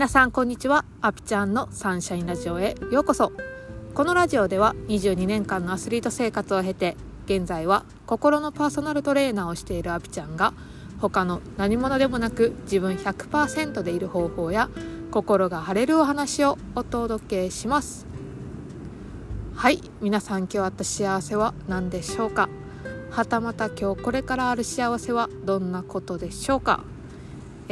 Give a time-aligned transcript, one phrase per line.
[0.00, 0.86] 皆さんこんにちは。
[1.02, 2.74] アピちゃんのサンシャインラジオへ。
[2.90, 3.32] ようこそ。
[3.92, 6.96] このラジオでは22年間のアスリート生活を経て
[7.26, 10.54] 現在は心のパーソナルトレーナーをしているアピちゃんが
[11.02, 14.70] 他の何者でもなく自分100%でいる方法や
[15.10, 18.06] 心が晴れるお話をお届けします。
[19.54, 19.82] はい。
[20.00, 22.48] 皆さん今日あった幸せは何でしょうか？
[23.10, 26.84] はたまた今日これからある幸せはどんなことでしょうか？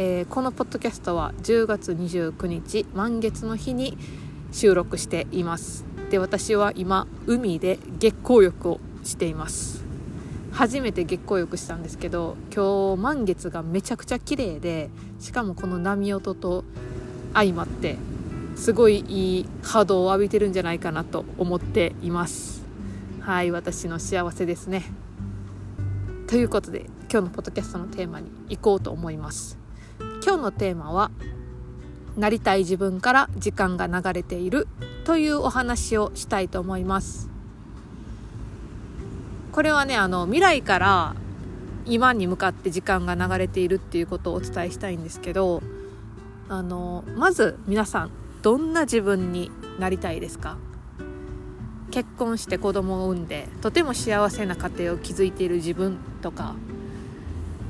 [0.00, 3.98] えー、このポッドキャストは10月29日満月の日に
[4.52, 5.84] 収録しています。
[6.08, 9.82] で私は今海で月光浴をしています。
[10.52, 14.88] 初めて月光浴したんですけど今日満月がめちゃくちゃ綺麗で
[15.18, 16.62] しかもこの波音と
[17.34, 17.96] 相まって
[18.54, 22.62] すごいいい波動を浴びてるんじゃないかなと思っています。
[23.18, 24.84] はい私の幸せですね。
[26.28, 29.58] ということで今日のポッドキャストのテーマに行こうと思います。
[30.24, 31.10] 今日のテーマは
[32.16, 34.68] なりたい自分から時間が流れている
[35.04, 37.30] というお話をしたいと思います。
[39.52, 41.16] これはねあの未来から
[41.86, 45.62] 今に向かって時間が流れているっていうことをお伝えしたいんですけど
[46.48, 48.10] あのまず皆さん
[48.42, 50.58] どんな自分になりたいですか？
[51.90, 56.54] 結婚して子供を産んでとても幸せな家庭を築いている自分とか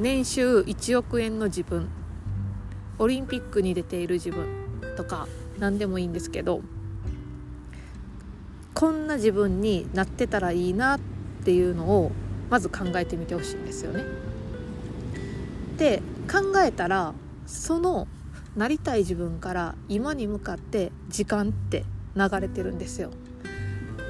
[0.00, 1.88] 年収1億円の自分
[2.98, 4.46] オリンピックに出ている自分
[4.96, 6.62] とか何でもいいんですけど
[8.74, 11.00] こんな自分になってたらいいなっ
[11.44, 12.12] ていうのを
[12.50, 14.04] まず考えてみてほしいんですよね。
[15.78, 17.14] で考えたら
[17.46, 18.08] その
[18.56, 23.10] なりたい自分から今に向かって時間って流れてるんですよ。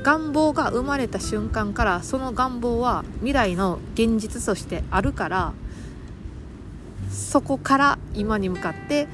[0.03, 5.53] 願望が生まれた瞬間からその願望は未来の現実としてあるから
[7.17, 9.09] そこから今に向かって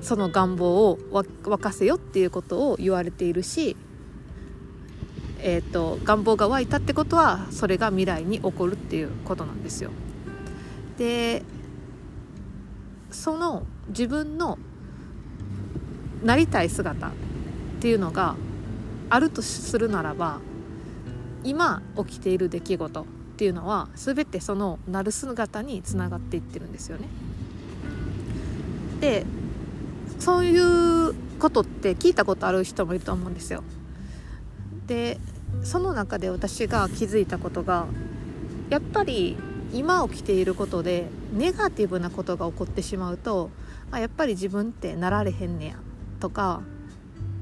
[0.00, 3.76] その願望を沸かせよっていうことを言われているし、
[5.40, 9.90] えーと、願望が湧いたってことはそれが未来に起こるっていうことなんですよ。
[10.96, 11.42] で
[13.10, 14.58] その自分の
[16.24, 17.10] なりたい姿っ
[17.80, 18.36] ていうのが
[19.10, 20.40] あるとするならば
[21.44, 23.06] 今起きている出来事
[23.38, 27.06] っていうのは全てそのなる姿につながっていってるんですよね。
[29.00, 29.24] で
[30.18, 33.62] そういうことって聞いたことある人もいると思うんですよ。
[34.88, 35.20] で
[35.62, 37.86] その中で私が気づいたことが
[38.70, 39.36] やっぱり
[39.72, 43.50] 今起きていることでネガティブなことが起こってしまうと
[43.92, 45.74] あやっぱり自分ってなられへんねや
[46.18, 46.62] とか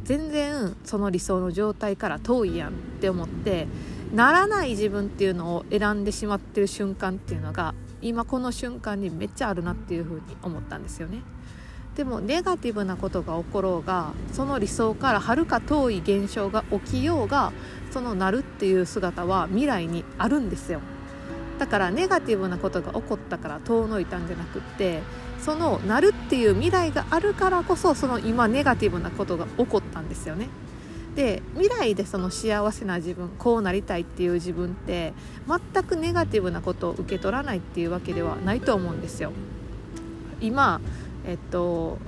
[0.05, 3.67] 全然その理想の状態から遠いやんって思って
[4.13, 11.23] ならない自分っていうのを選んでしまってる瞬間っていうのが今この瞬間にめっちゃあるなっていうふうに思ったんですよね。
[11.97, 17.53] でもネガティブなことが起ころうがその理想からはるか遠い現象が起きようが
[17.91, 20.81] そのなるっていう姿は未来にあるんですよ
[21.59, 25.01] だからネガティブなことが起こったから遠のいたんじゃなくって
[25.41, 30.49] そのなるっていう未来があるからこそその今ネガティブなことが起こったんですよね
[31.17, 35.15] で未来でその幸せな自分こうなりたいっていう自分って
[35.49, 39.33] 全くネガティブなことを受け取らないっていうわけではないと思うんですよ。
[40.43, 40.81] 今
[41.27, 41.99] えっと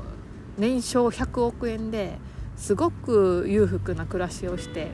[0.59, 2.19] 年商100億円で
[2.59, 4.91] すごく裕福な暮らしをして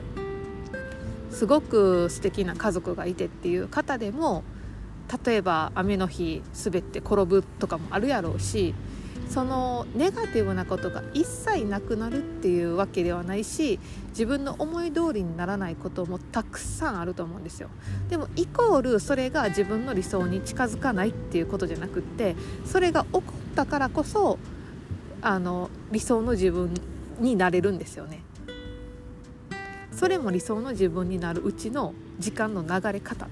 [1.29, 4.43] すごく素敵な家族がいてっていう方でも
[5.25, 8.73] 例えば雨の日滑って転ぶとかもあるやろうし
[9.29, 17.69] そのネガティブなことが一切なくなるっていうわけではないし自分の思い通りにならないこともたくさんあると思うんですよ。
[18.09, 22.35] でもイコールそれが自分の理想に近づかないっていうことじゃなくって
[22.65, 24.39] それが起こったからこそ
[25.21, 26.73] あの理想の自分
[27.19, 28.21] になれるんですよね。
[29.91, 33.29] それも理想の自分になるうちの時間の流れ方っ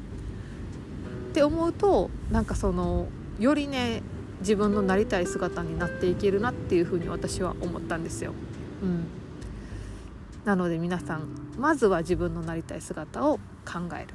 [1.34, 3.08] て思うとなんかその
[3.40, 4.02] よりね
[4.44, 8.34] 自分のなりたい姿になっていけるなっていうふうに私は思ったんですよ。
[8.84, 9.06] うん、
[10.44, 14.08] なので皆さんまずは自分のなりたい姿を考える。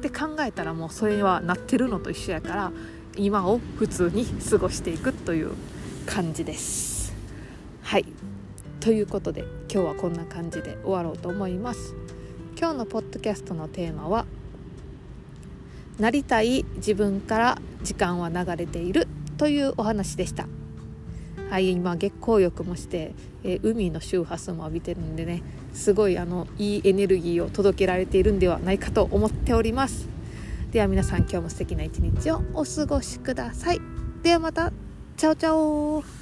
[0.00, 2.72] で考えたらもうそれはなってるのと一緒やから
[3.16, 5.52] 今を普通に過ごしていくという
[6.06, 7.14] 感じです。
[7.82, 8.06] はい
[8.80, 11.94] ということで今日はこんな感じで終わろうと思います。
[12.58, 14.24] 今日のポッドキャストのテーマは
[15.98, 19.08] なりたい自分から時間は流れている
[19.38, 20.46] というお話でした。
[21.48, 25.42] はい今月光浴もして、えー、海の周波数も浴びてるんでね
[25.72, 30.08] すごいあのいいエネルギーを届けられているんではないかと思っております。
[30.72, 33.80] では皆さん今日も素敵な一日をお過ごしください。
[34.22, 34.72] ではまた。
[35.16, 36.17] チャオチャオ